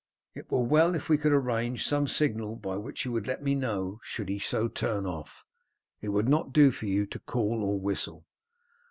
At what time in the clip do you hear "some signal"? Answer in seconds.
1.85-2.55